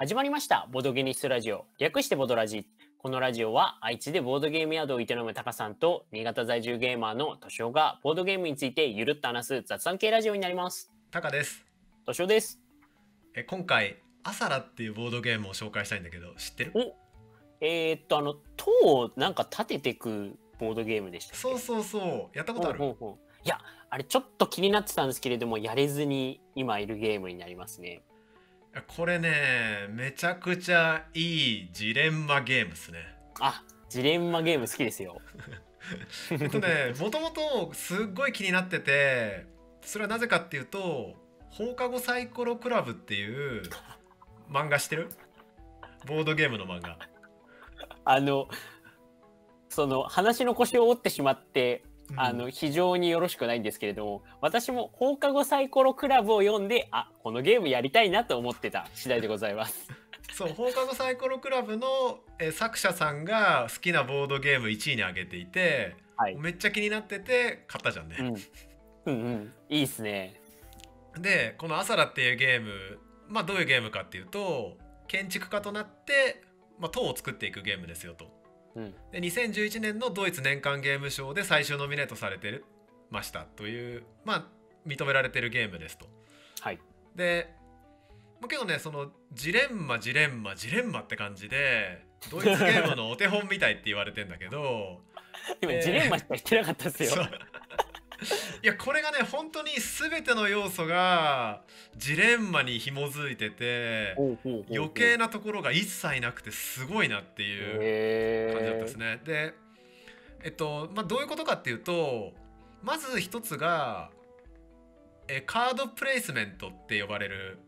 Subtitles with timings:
[0.00, 0.68] 始まりました。
[0.70, 1.66] ボードゲニストラジオ。
[1.76, 2.68] 略してボドラジ。
[2.98, 10.92] このラジオは愛知でボードゲーム宿を営むタカさんと新潟在住ゲーマーのトシオがボードゲームについてゆるっと話す雑談系ラジオになります。
[11.10, 11.66] タカです。
[12.06, 12.60] トシオです。
[13.34, 16.72] え今回アサラっていうボードゲームを紹介したいんだけど知ってる？
[16.76, 16.94] お
[17.60, 21.98] えー、っとあの塔をなんか立ててくボードゲームでしたそうそうそ
[22.32, 22.36] う。
[22.38, 22.78] やったことある？
[22.78, 23.44] ほうほうほう。
[23.44, 23.58] いや
[23.90, 28.02] あれちょっと気になってたんですけれどもやれずに今いるゲームになりますね
[28.86, 32.98] これねめちゃくちゃいいジレンマゲームっすね。
[33.40, 35.20] あジレンマゲーム好きですよ。
[36.30, 39.46] えっとねもともとすっごい気になってて
[39.80, 41.14] それはなぜかっていうと
[41.50, 43.62] 放課後サイコロクラブっていう
[44.50, 45.08] 漫画知ってる？
[46.06, 46.98] ボードゲームの漫画。
[48.04, 48.48] あの
[49.68, 59.88] その話の腰を折ってしまってうんあの非常によろしくないんですけれども私も放課後サイコロクラブを読んであこのゲームやりたいなと思ってた次第でございます。
[60.32, 70.40] そう放課後サイコロクラブのえ作者さんが好きなボードゲーム1位に挙げていて、はいめっちゃ気になってて買ったじゃんね、うん、うんうんいいっすね。
[71.18, 76.42] でこの「アサラ」っていうゲームまあどういうゲームかっていうと建築家となって、
[76.78, 78.37] まあ、塔を作っていくゲームですよと。
[78.78, 82.62] うんで2011年のドイツ年間ゲーム賞で最終ノミネートされて
[83.10, 84.44] ましたというまあ
[84.86, 86.06] 認められてるゲームですと。
[86.60, 86.78] はい。
[87.16, 87.52] で
[88.40, 95.00] まあけどねそのジレンマジレンマジレンマって感じでドイツゲームのお手本みたいって言われてんだけど
[95.60, 97.26] 今、えージレンマしか言ってなかったですよ。
[98.62, 101.62] いやこれがね本当に全ての要素が
[101.96, 104.16] ジレンマに紐づいてて
[104.70, 109.20] 余計なところが一切なくてすごいなっていうへ感じだったですね。
[109.24, 109.54] で
[110.42, 112.32] えっとまあどういうことかっていうと
[112.82, 114.10] まず一つが
[115.28, 117.58] えカードプレイスメントって呼ばれる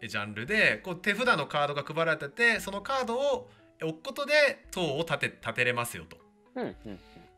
[0.00, 3.50] えジャンルでこう手札のカードが配られててそのカードを
[3.82, 4.32] 置くことで
[4.70, 6.16] 塔を立て立てれますよと。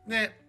[0.07, 0.44] で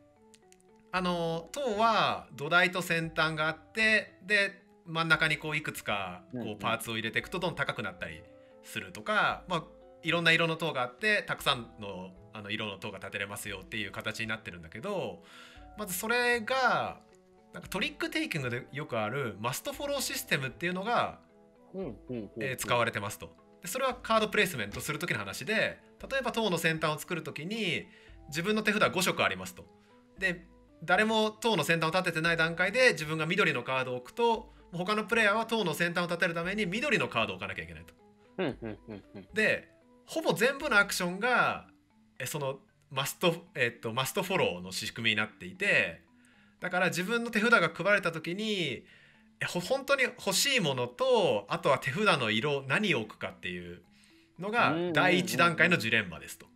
[0.92, 8.22] あの塔は土台と先端があってで真ん中にこういくつかこうんパーツを入れていくとどんどん高くなったり
[8.62, 9.64] するとか、まあ、
[10.02, 15.22] いろんな色の塔があってたくさんのあの色の塔が立てれますよっていう形になってるんだけど
[15.78, 17.00] まずそれが
[17.54, 21.18] なんかトリックテイキングでよくあるマストフォローシステムっていうのが、
[22.38, 23.30] えー使われてますと。
[23.62, 25.78] でそれはカードプレイスメントする時の話で
[26.10, 27.86] 例えば塔の先端を作る時に
[28.28, 29.64] 自分の手札5色ありますと。
[30.18, 30.46] で
[30.84, 37.94] 誰も塔の先端を立ててない段階で自分が緑のカードを置くと他のプレイヤーは塔の先端を立てるために緑のカードを置かなきゃいけないと。
[38.38, 39.68] うんうんうんうんで
[40.04, 41.66] ほぼ全部のアクションが
[42.18, 42.60] えその
[42.90, 46.02] マスト,、えっとマストフォローの仕組みになっていて
[46.60, 48.84] だから自分の手札が配られた時に
[49.44, 53.82] 本当に欲しいものとあとは手札の色何を置くかっていう
[54.38, 56.46] のが第一段階のジレンマですと。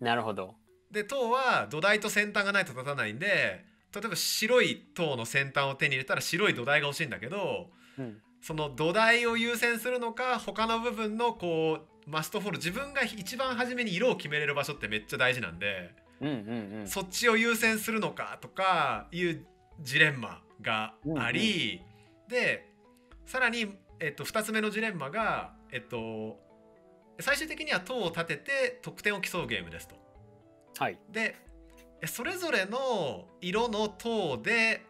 [0.00, 0.54] なるほど。
[0.90, 8.20] で塔は土台と先端がないと立たないんで例えば白い塔の先端を手に入れたら白い土台が欲しいんだけどうん。
[8.40, 16.88] その土台を優先するのか他の部分のこうマストフォロー自分が一番初めに色を決めれる場所ってめっちゃ大事なんで、うんうんうん。
[16.88, 19.44] そっちを優先するのかとかいう
[19.80, 21.82] ジレンマがあり、
[22.28, 22.66] で
[23.26, 26.38] さらに、えっと、2つ目のジレンマが、えっと、
[27.20, 29.96] 最終的には塔を立てて得点を競うゲームですと。
[30.78, 30.98] はい。
[31.10, 31.36] で
[32.00, 34.84] えそれぞれの色の塔で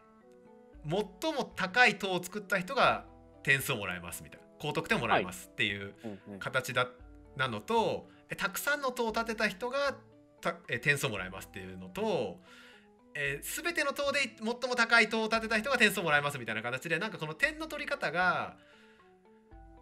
[0.84, 3.04] 最も高い塔を作った人が
[3.42, 4.46] 点数をもらえますみたいな。
[4.58, 6.88] 高得点をもらえますっていううんうん形だ、
[7.36, 9.94] なのとえたくさんの塔を立てた人が
[10.40, 12.38] たえ点数をもらえますっていうのと、
[13.14, 18.56] えー、全ての塔で最も高い塔を立てた人が点数をもらえますみたいな形でなんかこの点の取り方が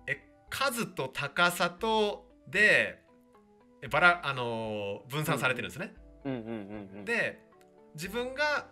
[0.07, 3.03] え数と高さとで
[3.83, 5.95] えバラ、あのー分散されてるんですね。
[7.05, 7.39] で
[7.95, 8.67] 自分が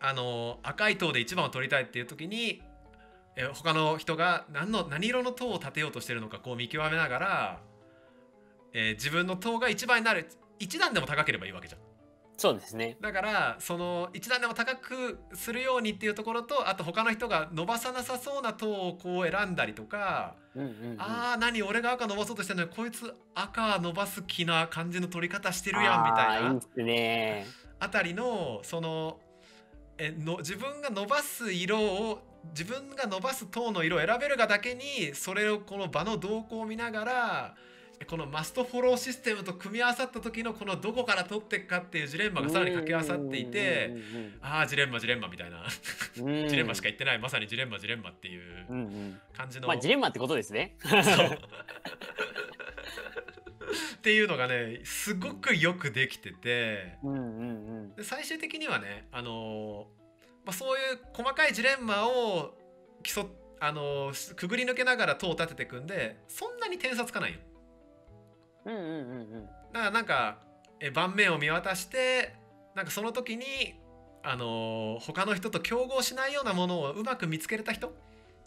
[0.00, 2.62] あの赤い塔で1番を取りたいっていう時に
[3.36, 7.60] え他の人が何の何色の塔を立てようとしてるのかこう見極めながら、
[8.72, 10.28] えー自分の塔が1番になる
[10.60, 11.80] 1段でも高ければいいわけじゃん。
[12.36, 12.96] そうですね。
[13.00, 27.46] だからその1段でも高くするようにっていうところとあと他の人が伸ばさなさそうな塔をこう選んだりとか、うんうんうんあー何俺が赤伸ばそうとしてるのにこいつ赤伸ばす気な感じの取り方してるやんみたいなあーいいっすね。
[27.78, 29.18] あたりのその
[29.98, 32.20] えの自分が伸ばす色を
[32.50, 43.94] 自分が伸ばす塔の色を選べるがだけにそれをこの場の動向を見ながらえこのマストフォローシステムと組み合わさった時のこのどこから取っていくかっていうジレンマがさらに掛け合わさっていて
[44.40, 45.64] ああジレンマジレンマみたいな。
[46.14, 49.18] ジレンマしか言ってないまさにジレンマジレンマっていううんうん。
[49.36, 50.76] 感じの、まあジレンマってことですね。
[53.96, 56.98] っていうのがねすごくよくできてて。
[57.02, 57.22] うんうんう
[57.92, 57.94] ん。
[57.96, 59.86] で最終的にはね、あの
[60.44, 62.54] まあ、そういう細かいジレンマを
[63.02, 63.26] 競っ
[63.60, 67.38] あのくぐり抜けながら塔を立てていくんでそんなに点差つかないよ
[68.64, 68.94] うんうんうんう
[69.38, 69.46] ん。
[69.46, 70.38] だからなんか
[70.80, 72.34] え盤面を見渡して
[72.74, 73.44] なんかその時に
[74.22, 77.94] あの他の人と競合しないようなものをうまく見つけれた人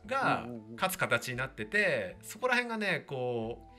[0.06, 3.78] が勝つ形になっててそこら辺がねこう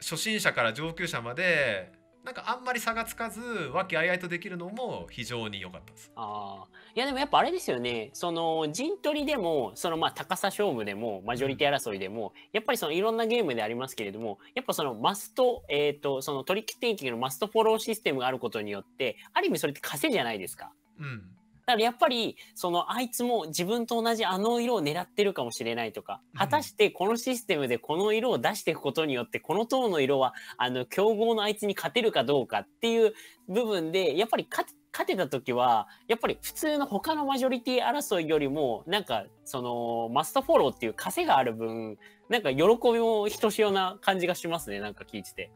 [0.00, 1.92] 初心者から上級者まで
[2.24, 3.40] なんかあんまり差がつかず
[3.72, 6.12] 和気あいあいとできるのも非常に良かったです。
[6.16, 6.68] ああ。
[6.94, 8.10] いやでもやっぱあれですよね。
[8.12, 20.72] その陣取りでも、そのまあ高さ勝負でも、マジョリティ争いでも、やっぱりそのいろんなゲームでありますけれども、やっぱそのマスト、えっ、と、そのトリックテイキングのマストフォローシステムがあることによって、ある意味それって稼じゃないですか。
[20.98, 21.37] うん
[21.68, 33.12] だからやっぱりそのあいつも自分と同じあの色を狙ってるかもしれないとかうん果たしてこのシステムでこの色を出していくことによってこの塔の色はあの競合のあいつに勝てるかどうかっていう
[33.48, 41.98] 部分でやっぱり勝て勝てた時はやっぱり普通の他のマジョリティ争いよりもなんかそのマストフォローっていう枷がある分
[42.30, 45.50] なんか喜びもひとしおな感じがしますねなんか聞いてて。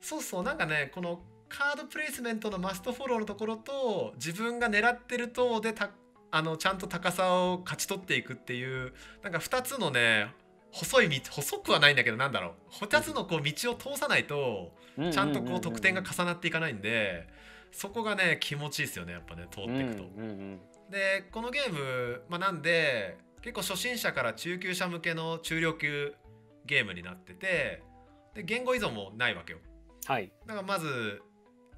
[0.00, 1.20] そうそうなんかねこの
[1.52, 5.90] カードプレイスメントのマストフォローのところと自分が狙ってる塔でた
[6.30, 10.32] あのちゃんと高さを勝ち取っていくっていうなんか2つのね
[10.70, 14.72] 細い道細くはないんだけどなんだろう2つのこう道を通さないと
[15.12, 17.28] ちゃんとこう得点が重なっていかないんで
[17.70, 20.04] そこがね気持ちいいですよねやっぱね通っていくと。
[20.90, 26.14] でこのゲーム、まあ、なんで結構初心者から中級者向けの中量級
[26.64, 27.82] ゲームになってて
[28.34, 29.58] で言語依存もないわけよ。
[30.06, 31.22] はいだからまず、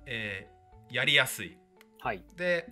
[0.07, 0.55] えー
[0.95, 1.57] やりやすい。
[2.01, 2.69] はいで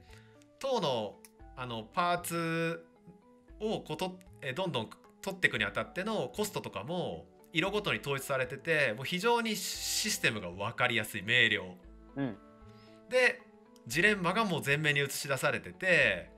[0.58, 1.17] 塔の
[1.56, 2.84] あのパーツ
[3.61, 4.90] をこうと、えーどんどん
[5.23, 11.75] 取っていくにあたってのコストとかも色ごとに統一されててもう非常にシステムが分かりやすい明瞭。
[12.17, 12.37] うん
[13.08, 13.40] で
[13.87, 16.31] ジレンマがもう前面に映し出されてて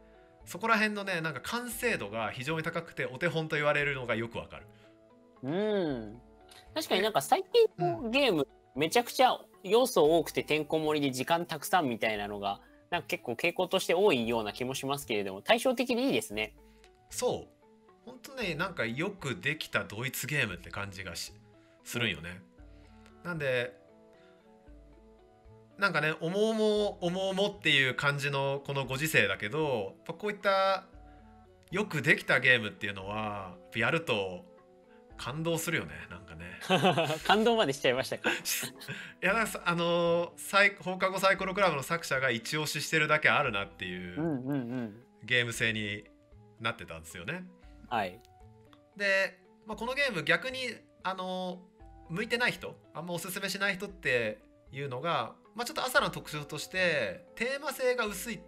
[0.47, 4.67] そこら辺のねなんか完成度が非常に高くてお手本と言われるのがよくわかる。
[5.43, 6.21] うん。
[6.75, 16.55] 確かになんか最近のゲーム、めちゃくちゃ要素多くててんこ盛りで時間たくさんみたいなのが、なんか結構傾向として多いような気もしますけれども、対照的にいいですね。
[17.11, 17.55] そう
[18.05, 21.33] 本当ねなんかよくできたドイツゲームって感じがし
[21.85, 22.41] するんよね。
[23.25, 23.73] なんで
[25.79, 30.85] なんかね重々重々っていう感じのこのご時世だけどこういった
[31.71, 34.45] よくできたゲームっていうのはやると
[35.17, 36.59] 感動するよねなんかね。
[37.25, 38.31] 感動までしちゃいましたか？
[38.33, 38.35] い
[39.21, 44.93] やあのー放課後サイコロクラブの作者が一押ししてるだけあるなっていう。
[45.25, 46.05] ゲーム性に
[46.61, 47.45] なってたんですよね。
[47.89, 48.21] はい。
[48.97, 50.59] で、まあ、このゲーム逆に
[51.03, 51.63] あの
[52.11, 54.39] 向いてない人あんまおすすめしない人って
[54.73, 58.41] いうのが、まあ、ちょっと朝の特徴としてテーマ性が薄い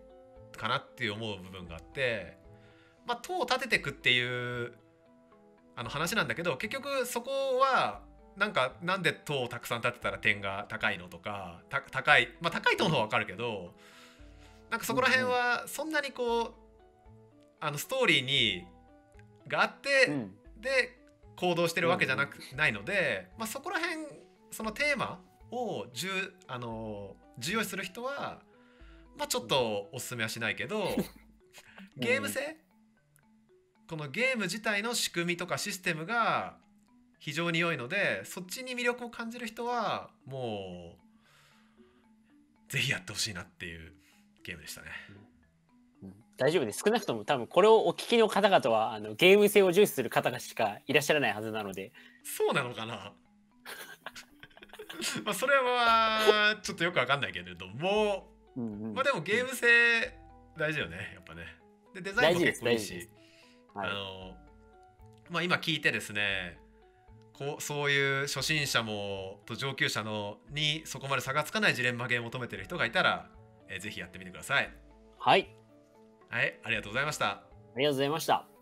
[0.56, 2.36] かなって思う部分があって、
[3.06, 4.22] まあ、塔を立てていくってい
[4.64, 4.74] う
[5.76, 8.00] あの話なんだけど結局そこは
[8.36, 13.72] なんかなんで塔をたくさん立てたら点が高いのとかた高いまあ高い塔の方は分かるけど
[14.70, 16.52] なんかそこら辺はそんなにこう
[17.60, 18.66] あのストーリーに
[19.46, 20.34] があって、うん。
[20.60, 20.96] で
[21.36, 24.06] 行動してるわけじゃなく、ないので、まあ、そこら辺
[24.50, 26.08] そのテーマを重
[26.48, 28.40] あの重要視する人は、
[29.18, 30.88] まあ、ちょっとおすすめはしないけど
[31.96, 32.56] ゲーム性、
[33.88, 36.56] このゲーム自体の仕組みとかシステムが
[37.18, 40.96] 非常に良いのでそっちに魅力を感じる人はも
[42.68, 43.92] うぜひやってほしいなっていう
[44.44, 44.88] ゲームでしたね。
[46.02, 46.14] うん。
[46.36, 46.82] 大丈夫です。
[46.84, 51.92] 少なくとも多分これをお聞きの方々はあのゲーム性を重視する方がしかいらっしゃらないはずなので、
[52.24, 52.94] そうなのかな？
[55.24, 58.32] まあそれはちょっとよくわかんないけれども。
[58.56, 58.94] うんうん。
[58.94, 59.66] まあでもゲーム性
[60.56, 61.42] 大事よねやっぱね。
[61.94, 63.08] でデザインも結構いいし
[63.76, 63.90] はい。
[63.90, 64.34] あの
[65.30, 66.58] まあ今聞いてですね
[67.32, 73.28] こうそういう初心者もと上級者のにそこまで差がつかないジレンマゲームを求めてる人がいたら、
[73.68, 74.72] えーぜひやってみてください。
[75.18, 75.50] はい、
[76.28, 77.26] はいありがとうございました。
[77.26, 77.42] あ
[77.76, 78.55] りがとうございました。